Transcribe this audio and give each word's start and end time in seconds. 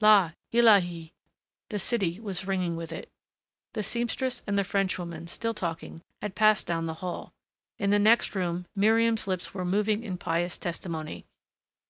"La 0.00 0.30
illahé" 0.50 1.12
The 1.68 1.78
city 1.78 2.18
was 2.18 2.46
ringing 2.46 2.74
with 2.74 2.90
it. 2.90 3.10
The 3.74 3.82
seamstress 3.82 4.40
and 4.46 4.56
the 4.56 4.64
Frenchwoman, 4.64 5.26
still 5.26 5.52
talking, 5.52 6.00
had 6.22 6.34
passed 6.34 6.66
down 6.66 6.86
the 6.86 6.94
hall. 7.04 7.34
In 7.78 7.90
the 7.90 7.98
next 7.98 8.34
room 8.34 8.64
Miriam's 8.74 9.26
lips 9.26 9.52
were 9.52 9.62
moving 9.62 10.02
in 10.02 10.16
pious 10.16 10.56
testimony. 10.56 11.26